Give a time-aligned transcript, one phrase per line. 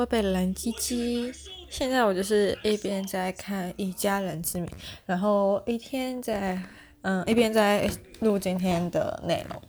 [0.00, 1.30] 我被蓝鸡鸡。
[1.68, 4.66] 现在我就是一边在看《一家人之名》，
[5.04, 6.58] 然后一天在
[7.02, 7.88] 嗯一边在
[8.20, 9.62] 录今天的内容。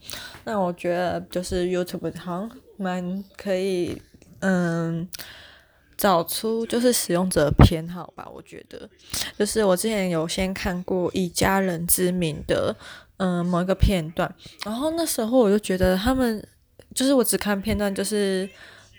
[0.45, 4.01] 那我觉得就是 YouTube 好像蛮可以
[4.39, 5.05] 嗯
[5.97, 8.25] 找出就是使用者偏好吧。
[8.33, 8.89] 我觉得
[9.37, 12.73] 就是我之前有先看过《以家人之名》的
[13.17, 16.41] 嗯某一个片段，然后那时候我就觉得他们。
[16.93, 18.49] 就是我只看片段，就是，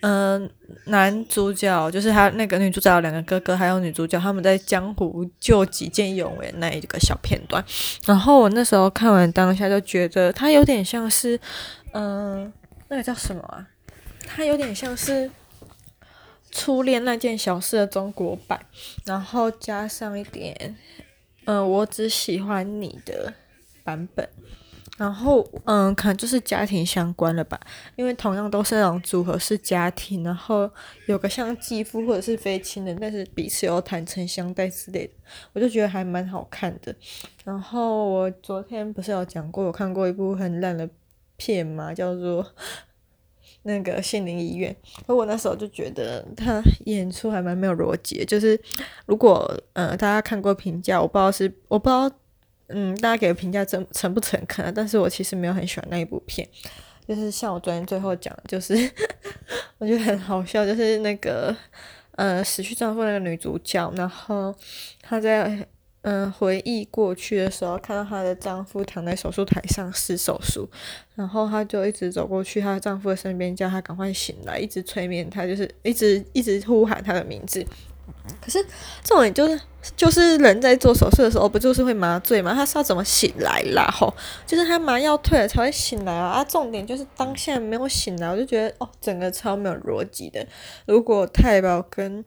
[0.03, 0.51] 嗯、
[0.87, 7.65] 男主角就是他那个女主角两个哥哥，还有女主角他们在江湖救急见义勇为那一个小片段。
[8.05, 11.39] 然后我那时候看完当下就觉得他有点像是，
[11.93, 12.53] 嗯、
[12.89, 13.65] 那个叫什么啊？
[14.27, 15.31] 他有点像是
[16.51, 18.61] 初恋那件小事的中国版，
[19.05, 20.77] 然后加上一点，
[21.45, 23.33] 嗯、我只喜欢你的
[23.85, 24.29] 版本。
[24.99, 27.59] 然后，嗯，可能就是家庭相关了吧，
[27.97, 30.71] 因为同样都是那种组合式家庭，然后
[31.07, 35.13] 有个像继父或者是非亲人，但是彼此又坦诚相待之类的，
[35.55, 36.95] 我就觉得还蛮好看的。
[37.43, 40.89] 然后我昨天不是有讲过，有看过一部很烂的
[41.37, 42.47] 片嘛，叫做
[43.65, 44.77] 那个《心灵医院》，
[45.07, 48.61] 而我那时候就觉得他演出还蛮没有逻辑，就是
[49.07, 52.11] 如果呃大家看过评价，我不知道是我不知道。
[52.75, 54.73] 嗯，大家给的评价真诚不诚恳啊？
[54.75, 56.49] 但是我其实没有很喜欢那一部片，
[57.07, 58.75] 就是像我昨天最后讲，就是
[59.79, 61.55] 我觉得很好笑，就是那个
[62.13, 64.55] 呃死去丈夫那个女主角，然后
[65.01, 65.45] 她在
[66.03, 70.69] 嗯、呃、回忆过去的时候，看到她的丈夫躺在手术台上试手术，
[71.15, 77.65] 然后她就一直走过去她丈夫的身边，叫他赶快醒来，一直催眠他，就是一直一直呼喊他的名字。
[78.41, 78.65] 可是
[79.03, 79.61] 这种就是
[79.97, 82.55] 就是人在做手术的时候，不就是会麻醉吗？
[82.55, 83.85] 他是要怎么醒来啦？
[83.91, 84.13] 吼，
[84.47, 86.29] 就是他麻药退了才会醒来啊！
[86.29, 90.47] 啊，重点就是当下没有醒来，我就觉得哦，整个超没有逻辑的。
[90.87, 92.25] 如果太保跟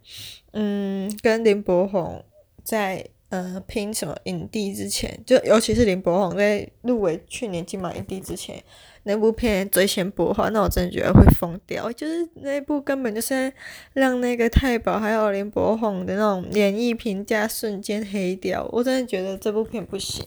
[0.51, 2.23] 嗯跟林柏宏
[2.63, 8.61] 在呃拼什么影帝之前，就尤其是林柏宏在入围去年金马影帝之前。
[9.07, 11.91] 那部片最先播的话，那我真的觉得会疯掉。
[11.91, 13.53] 就是那部根本就是
[13.93, 18.67] 让那个太保还有林柏宏的那种演艺评价瞬间黑掉。
[18.71, 20.25] 我真的觉得这部片不行。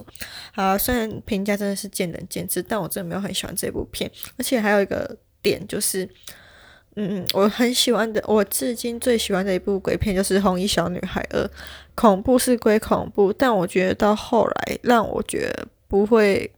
[0.52, 4.08] 好，虽然评价真的是见仁见智，但我真的没有很喜欢这部片。
[4.38, 6.08] 而且还有一个点就是，
[6.94, 11.42] 嗯，我很喜欢的，我至今最喜欢的一部鬼片就是《红衣小女孩二》。
[11.96, 16.48] 恐怖是归恐怖，但我觉得到后来让我觉得不会。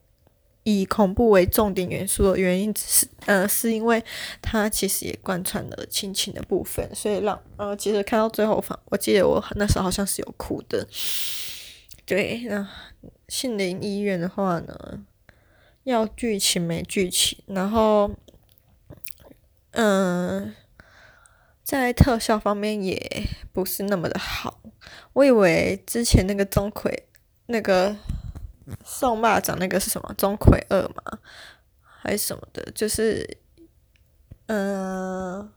[0.64, 4.02] 以恐怖为重点元素的原因，只是呃，是因为
[4.42, 10.86] 它其实也贯穿了亲情的部分，所以让呃，其实看到最后反，我记得我那时候好像是有哭的。
[12.04, 12.68] 对，那
[13.28, 15.00] 杏林医院的话呢，
[15.84, 18.10] 要剧情没剧情，然后
[19.70, 20.54] 嗯、
[21.62, 24.60] 在特效方面也不是那么的好。
[25.14, 26.94] 我以为之前那个钟馗
[27.46, 27.96] 那个。
[28.84, 30.14] 送坝长那个是什么？
[30.16, 31.18] 钟馗二吗？
[31.82, 32.62] 还是什么的？
[32.74, 33.38] 就是，
[34.46, 35.50] 嗯、呃，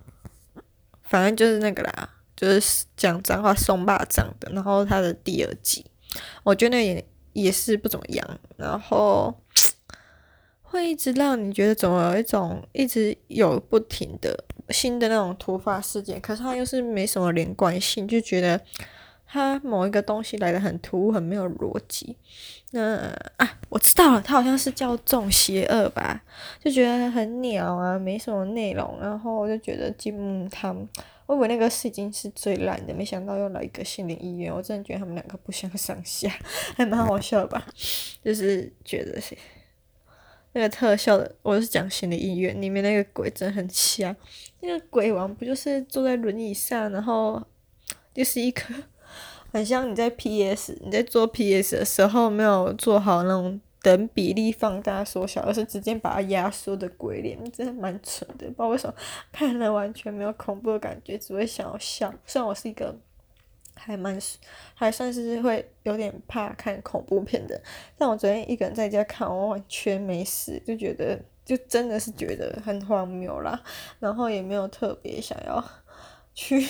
[1.03, 4.52] 反正就是那个啦，就是讲脏话送坝长的。
[4.52, 5.85] 然后他的第二季，
[6.44, 8.40] 我觉得那也也是不怎么样。
[8.57, 9.34] 然后
[10.62, 18.59] 会一直让你觉得怎么有一种一直有不停的新的那种突发事件，可是它又是没什么连贯性，就觉得。
[19.33, 22.16] 他某一个东西来的很突兀，很没有逻辑。
[22.69, 22.97] 那
[23.38, 26.23] 啊，我知道了，他好像是叫《众邪恶》吧？
[26.63, 28.99] 就觉得很鸟啊，没什么内容。
[29.01, 30.88] 然后我就觉得金木他们，
[31.25, 34.53] 我以为那个是已经是最烂的，没想到又来一个心灵医院。
[34.53, 36.29] 我真的觉得他们两个不相上下，
[36.77, 37.66] 还蛮好笑吧？
[38.23, 39.35] 就是觉得是
[40.51, 44.16] 那个特效的，我是讲心理医院里面那个鬼真的很瞎。
[44.59, 47.41] 那个鬼王不就是坐在轮椅上，然后
[48.13, 48.75] 就是一颗。
[49.53, 58.47] 很像你在 PS，你在做 PS 的时候没有做好那种等比例放大缩小，而是直接把它压缩的鬼脸，真的蛮蠢的。
[58.47, 58.96] 不知道为什么
[59.31, 62.11] 看了完全没有恐怖的感觉，只会想要笑。
[62.26, 62.97] 虽然我是一个
[63.76, 64.20] 还蛮
[64.73, 67.61] 还算是会有点怕看恐怖片的，
[67.96, 73.61] 但我昨天一个人在家看，我完全没事，就觉得就真的是觉得很荒谬啦，
[73.99, 75.64] 然后也没有特别想要
[76.34, 76.67] 去。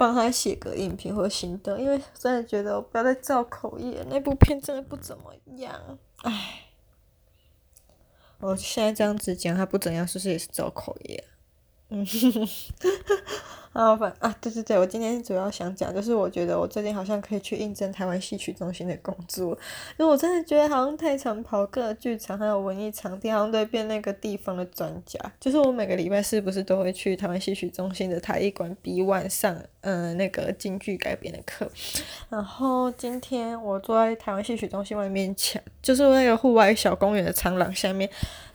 [0.00, 5.98] 帮他写个影评或心得，因为真的觉得我不要再造口业，那部片真的不怎么样。
[6.22, 6.70] 唉，
[8.38, 11.22] 我现在这样子讲他不怎样，是不是也是造口业？
[11.90, 12.02] 嗯，
[13.72, 19.50] 啊，反啊，对对对，我今天主要想讲，就是我觉得我最近好像可以去应征台湾戏曲中心的工作，
[19.96, 25.20] 因为我真的觉得好像太常跑各剧场还有文艺场地，好像都会变那个地方的专家。
[25.38, 31.70] 就是我每个礼拜是不是都会去台湾戏曲中心的台艺馆 B One 上，嗯、呃，那个京剧改编的课。
[32.28, 38.10] 然后今天我坐在台湾戏曲中心外面抢，就是那个户外小公园的长廊下面。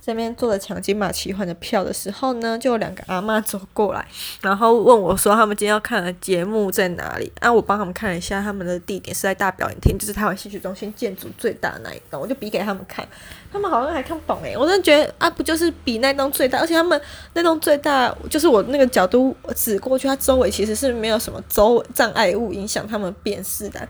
[0.06, 4.06] 这边坐着抢金马奇幻的票的时候呢，就有两个阿嬷走过来，
[4.40, 13.04] 然后问我说：“他们今天要看的节目在哪里？”啊，我帮他们看了一下，他们的地点是在大表演厅，就是台湾戏曲中心建筑最大的那一栋，我就比给他们看，
[13.52, 17.02] 他们好像还看不懂诶，我真的觉得啊，不就是比那栋最大，而且他们
[17.34, 23.90] 那栋最大，就是我那个角度指过去，它周围其实是没有什么周障碍物影响他们辨识的。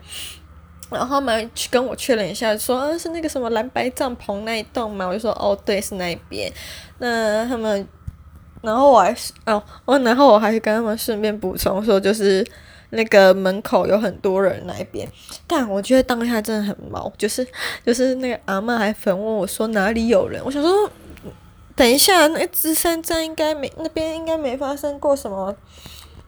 [0.90, 5.06] 然后他们去跟我确认一下，说，啊，是那个什么蓝白帐篷那一栋嘛？
[5.06, 6.52] 我就说，哦，对，是那边。
[6.98, 7.86] 那他们，
[8.62, 12.46] 然后我还是，哦，我然后我还是跟他们顺便补充说，就是
[12.90, 15.08] 那个门口有很多人那一边。
[15.46, 17.46] 但我觉得当下真的很毛，就是
[17.84, 20.40] 就是那个阿嬷还反问我说哪里有人？
[20.44, 20.90] 我想说，
[21.74, 25.54] 等一下，那芝山站应该没那边应该没发生过什么。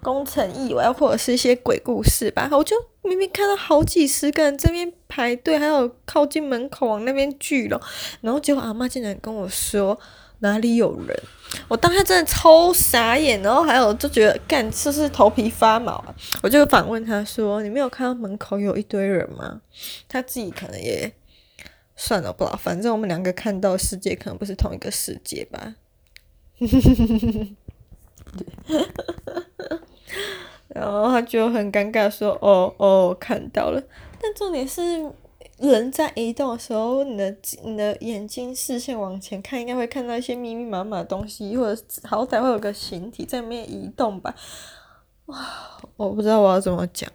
[0.02, 7.80] 工程意外或者是一些鬼故事吧，我就明明看到好几十个人这边排队，还有靠近门口往那边聚了，
[8.20, 9.98] 然后结果阿妈竟然跟我说
[10.40, 11.22] 哪里有人，
[11.66, 16.14] 我当时真的超傻眼，然后还有就觉得干，是不是头皮发毛啊？
[16.42, 19.60] 我就反问他说：“你没有看到门口有一堆人吗？”
[20.08, 21.12] 他自己可能也
[21.96, 25.74] 算了，不知道，反正我们两个看到世界可能不是同一个世界吧。
[30.69, 33.82] 然后他就很尴尬说：“哦哦，看到了。”
[34.20, 35.11] 但重点是，
[35.59, 37.35] 人在移动的时候，你的
[37.65, 44.35] 你的眼睛视线往前看，应该会看到一些密密麻麻的东西，或者好歹会有个形体在里面移动吧。
[45.26, 45.37] 哇，
[45.97, 47.11] 我不知道我要怎么讲。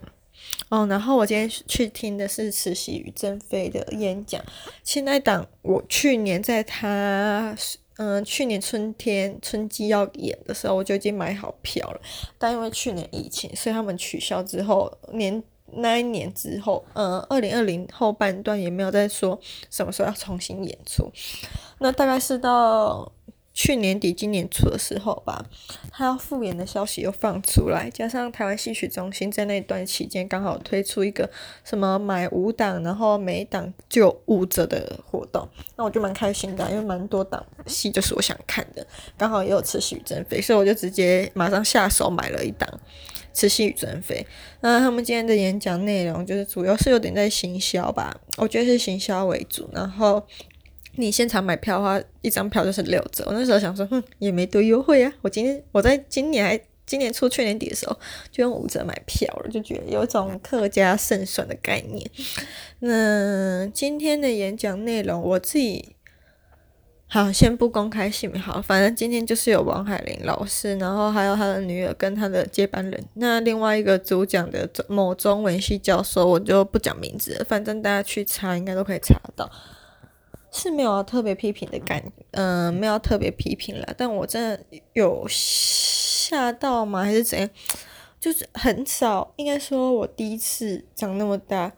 [0.68, 4.42] 哦，然后我今天去听的是慈禧与珍妃的演讲。
[4.82, 7.56] 现在党我去年在他。
[7.96, 12.00] 嗯，去年春天春季要演的时候，我就已经买好票了。
[12.38, 15.42] 但因为去年疫情，所以他们取消之后，年
[15.72, 19.38] 那一年之后，嗯，二零二零后半段也没有再说
[19.70, 21.10] 什么时候要重新演出。
[21.78, 23.10] 那大概是到。
[23.54, 25.46] 去年底、今年初的时候吧，
[25.92, 31.30] 他要复演的消息又放出来，加上台湾戏曲中心在那段期间刚好推出一个
[31.62, 38.84] 什么买五档，然后每一档就五折的活动，那我就蛮开心的，因为蛮多档戏就是我想看的，
[39.16, 42.68] 刚好也有慈禧与珍妃，所以我就直接马上下手买了一档
[43.32, 44.26] 慈禧与珍妃。
[44.62, 50.26] 那他们今天的演讲内容就是主要是有点在行销吧，我觉得是行销为主，然后。
[50.96, 53.24] 你现场买票的话，一张票就是六折。
[53.26, 55.12] 我那时候想说，哼，也没多优惠啊。
[55.22, 57.98] 我今天我在今年还今年初去年底的时候，
[58.30, 62.08] 就用五折买票了，就觉得有一种客家胜算的概念。
[62.80, 65.96] 那今天的演讲内容，我自己
[67.08, 73.04] 好先不公开姓名，好，反正今天就是有王海玲老师，然后还有他的女儿跟他的接班人。
[73.14, 79.50] 那另外一个主讲的某中文系教授，我就不讲名字，反正大家去查应该都可以查到。
[80.54, 83.94] 是没有特别批评的感，嗯、没有特别批评了。
[83.98, 87.02] 但我真的有吓到吗？
[87.02, 87.50] 还是怎样？
[88.20, 91.70] 就是很少，应该说我第一次长那么大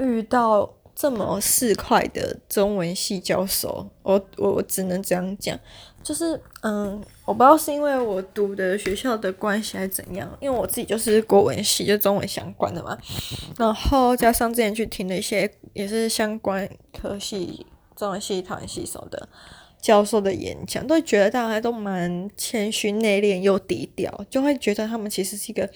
[0.00, 3.88] 遇到这么市侩的中文系教授。
[4.02, 5.56] 我我我只能这样讲。
[6.06, 12.96] 就是嗯，我不知道是因为我读的学校的关系还是怎样，因为我自己就是国文系，就中文相关的嘛。
[13.58, 19.28] 然后加上之前去听的一些也是相关科系、中文系、台湾系什么的
[19.82, 25.68] 教授的演讲，都会觉得大家都蛮谦虚、内敛又低调，就会觉得他们其实是一个。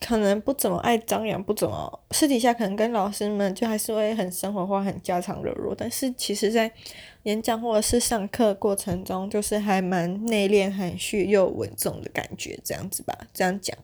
[0.00, 6.70] 可能不怎么爱张扬，不怎么私底下可能跟老师们就还是会很生活化、很家常的热络，但是其实在
[7.24, 13.76] 演讲或者是上课过程中，就是还蛮内敛、含蓄又稳重的感觉，这样子吧，这样讲。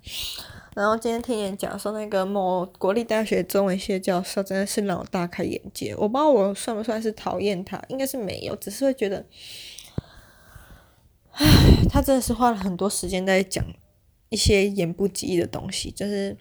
[0.75, 9.25] 然后今天听演讲说那个某国立大学中文系教授真的是让我大开眼界，我不知道我算不算是讨厌他，应该是没有，只是会觉得，
[11.33, 11.47] 唉，
[11.91, 13.65] 他真的是花了很多时间在讲。
[14.35, 16.37] 一些言不及义的东西，就是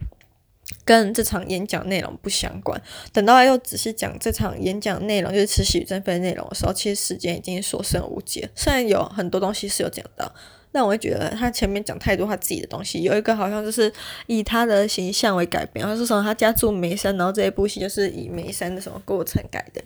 [0.84, 2.82] 跟这场演讲内容不相关。
[3.14, 8.46] 等到他又仔细讲这场演讲内容，就是慈禧与珍妃内容的时候，其实时间已经所剩无几。
[8.56, 10.34] 虽然有很多东西是有讲到，
[10.72, 13.04] 但我会觉得他前面讲太多他自己的东西。
[13.04, 13.94] 有一个好像就是
[14.26, 19.84] 以他的形象为改编，他说什么他家住梅山，然后这一部戏就是以梅山的什么过程改的。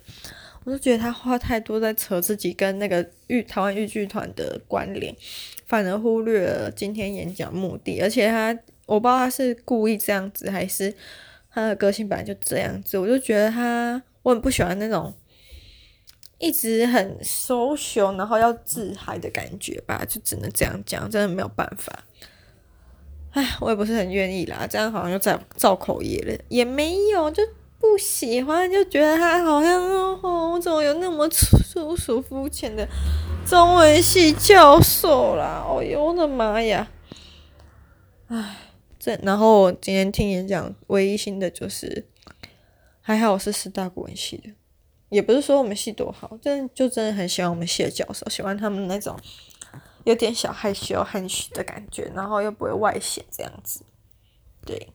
[0.67, 5.15] 我就觉得他话太多，在扯自己跟那个豫台湾豫剧团的关联，
[5.65, 8.01] 反而忽略了今天演讲目的。
[8.01, 8.51] 而且他，
[8.85, 10.93] 我不知道他是故意这样子，还是
[11.49, 12.97] 他的个性本来就这样子。
[12.97, 15.13] 我就觉得他，我很不喜欢那种
[16.37, 22.03] 一直很收熊然后要自嗨的感觉吧，就只能这样讲，真的没有办法。
[23.31, 27.41] 唉，我也不是很愿意啦，这样好像又在造口业了，也没有就。
[27.79, 29.81] 不喜欢就觉得他好像
[30.21, 32.87] 哦，我怎么有那么粗俗肤浅的
[33.45, 35.63] 中文系教授啦？
[35.67, 36.89] 哦呦我的妈呀！
[38.27, 38.57] 唉，
[38.99, 42.07] 这然后我今天听演讲，唯一新的就是
[42.99, 44.49] 还好我是师大国文系的，
[45.09, 49.15] 也不是说我们系多好，真就真的很喜欢我们系的教授，喜欢他们那种
[50.03, 53.83] 有点小害羞、含蓄的感觉，然后又不会外显这样子，
[54.65, 54.89] 对。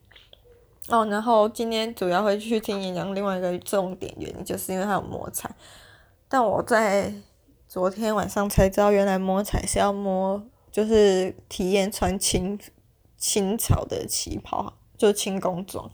[0.89, 5.49] 哦，然后今天主要会去听演讲，另外一个重点原因就是因为它有摸彩，
[6.27, 7.13] 但我在
[7.67, 12.59] 昨天晚上才知道，原来摸彩是要摸，就是体验穿清
[13.17, 15.89] 清朝的旗袍，就是清宫装。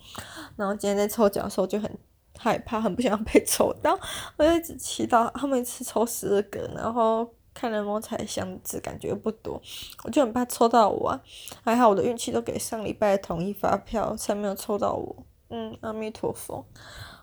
[0.56, 1.98] 然后今天在抽奖的时候就很
[2.38, 3.98] 害怕，很不想被抽到，
[4.38, 7.30] 我就一直祈祷他们一次抽十个，然后。
[7.60, 9.62] 看了摸彩箱子，感觉不多，
[10.06, 11.20] 我就很怕抽到我啊。
[11.62, 15.14] 还好我的运气都给上礼拜的统一发票，才没有抽到我。
[15.50, 16.66] 嗯，阿弥陀佛。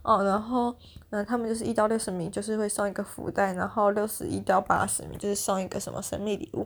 [0.02, 0.70] 哦，然后，
[1.10, 6.64] 嗯、呃，他们就是一到六十名，就是会送一个福袋，然后六十一到八十名就是送一个什么神秘礼物。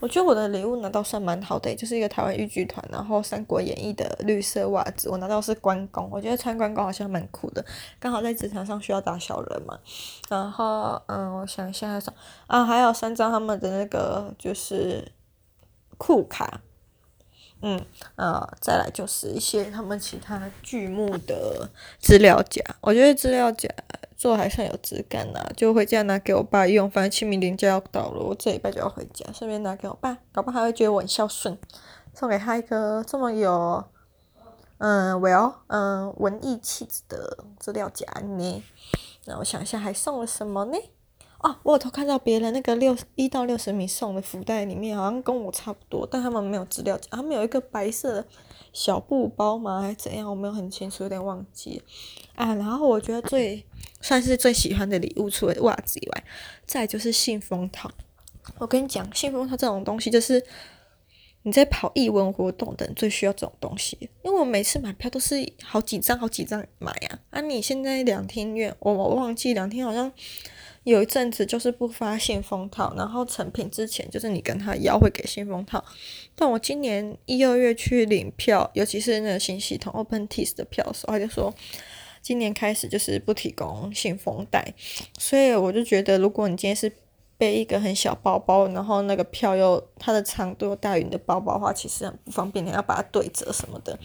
[0.00, 7.62] 我觉得我的礼物拿到算蛮好的，就是一个台湾豫剧团，然后《三国演义》的绿色袜子，我拿到是关公，我觉得穿关公好像蛮酷的，
[8.00, 9.78] 刚好在职场上需要打小人嘛。
[10.30, 12.00] 然后，嗯，我想一下，
[12.46, 15.12] 啊，还有三张他们的那个就是
[15.98, 16.62] 酷卡。
[17.60, 17.80] 嗯，
[18.16, 21.68] 呃，再来就是一些他们其他剧目的
[22.00, 23.68] 资料夹，我觉得资料夹
[24.16, 26.90] 做还算有质感呐，就回家拿给我爸用。
[26.90, 31.58] 反正清明连假要到了，我这礼拜就要回家，顺便拿给我爸，搞不好他会觉得我很孝顺，
[32.14, 33.84] 送给他一个这么有，
[34.78, 38.64] 嗯，well，嗯，文艺气质的资料夹呢。
[39.26, 40.78] 那我想一下，还送了什么呢？
[41.40, 48.26] 哦，我有偷看到别人那个六一到六十米送的福袋里面，好像跟我差不多，但他们没有资料夹，他们有一个白色的
[48.72, 49.80] 小布包吗？
[49.80, 50.28] 还是怎样？
[50.28, 51.80] 我没有很清楚，有点忘记
[52.34, 52.52] 啊。
[52.56, 53.64] 然后我觉得最
[54.00, 56.24] 算是最喜欢的礼物，除了袜子以外，
[56.66, 57.88] 再就是信封套。
[58.58, 60.44] 我跟你讲，信封套这种东西，就是
[61.44, 67.20] 你在跑艺文活动的最需要这种东西，因为我每次买票都是好几张好几张买啊。
[67.30, 70.12] 啊，你现在两天院，我我忘记两天好像。
[70.84, 75.84] 有一阵子就是不发信封套，然后成品之前就是你跟他要会给信封套，
[76.34, 81.52] 但我今年一二月去领票，尤其是那个新系统 OpenTix 的票的时候，他就说
[82.22, 84.72] 今年开始就是不提供信封袋，
[85.18, 86.90] 所以我就觉得如果你今天是
[87.36, 93.98] 背一个很小包包，然后那个票又它的长度又大于你的包包的话，其实很不方便，你要把它对折什么的。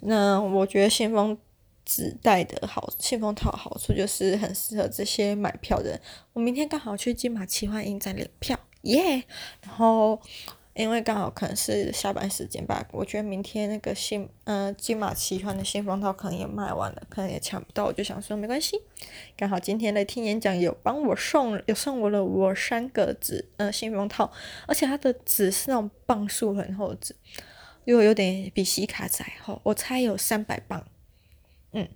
[0.00, 1.38] 那我觉得信封。
[1.86, 6.00] 纸袋的好信封套好处就是很适合这些买票的人。
[6.34, 9.22] 我明天刚好去金马奇幻影展领票，耶、
[9.62, 10.20] 然后
[10.74, 18.82] 因为刚好可能是下班时间吧，我觉得明天那个信嗯、呃、金马奇幻的信封套可能也卖完了，可能也抢不到，我就想说没关系，
[19.36, 24.30] 刚好今天来听演讲有帮我送有送我了我三个纸呃信封套，
[24.66, 27.16] 而且它的纸是那种磅数很厚的纸，
[27.84, 30.84] 又有点比西卡窄厚，我猜有三百磅。
[31.76, 31.86] 嗯，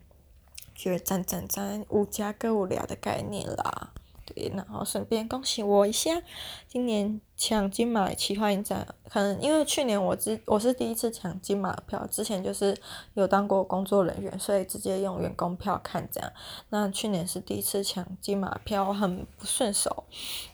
[0.74, 3.92] 就是赞赞赞，五加各五两的概念啦。
[4.26, 6.22] 对，然后顺便恭喜我一下，
[6.68, 12.76] 今年抢金马奇幻影展，可能因为去年我之我是第一次抢金马票，之前就是
[13.14, 16.30] 有当过工作人员，所以直接用员工票看这样。
[16.68, 20.04] 那去年是第一次抢金马票，很不顺手。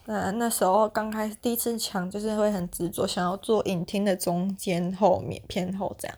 [0.06, 6.16] 那那时候刚开始第一次抢，就是会很执着，想要坐影厅的中间后面偏后这样。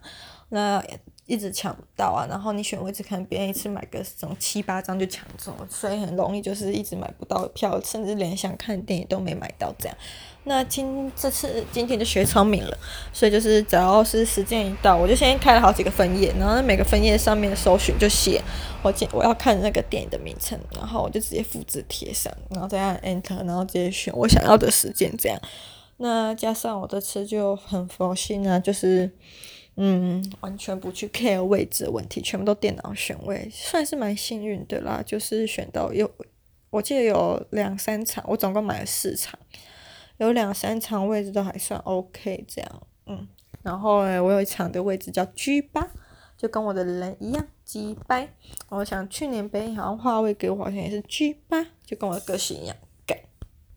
[0.50, 0.84] 那
[1.28, 9.96] 一直抢不到啊，然后你选位置，可能别人一次买个什么七八张就抢走，所以很容易就是一直买不到票，甚至连想看电影都没买到这样。
[10.44, 12.78] 那今这次今天就学聪明了，
[13.12, 18.42] 所以就是只要是时间一到，我就先开了好几个分页，然后每个分页上面搜寻就写
[18.82, 25.38] 我今我要看那个电影的名称，然后我就直接复制贴上，然后再按 Enter，然后直接选我想要的时间这样。
[25.98, 29.10] 那加上我这次就很佛心啊，就是。
[29.80, 35.00] 嗯，完全不去 care 位置的问题，全部都电脑选位，算是蛮幸运的啦。
[35.06, 36.10] 就是选到有，
[36.70, 39.38] 我记得有两三场，我总共买了四场，
[40.16, 42.82] 有两三场位置都还算 OK 这样。
[43.06, 43.28] 嗯，
[43.62, 45.88] 然后诶，我有一场的位置叫 G 八，
[46.36, 48.34] 就跟我的人一样，鸡掰。
[48.70, 52.76] 我想去年北影好像话位给我好像也是 G 八，就跟我的个性一样